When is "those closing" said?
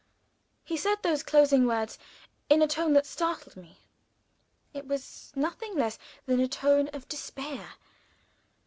1.03-1.67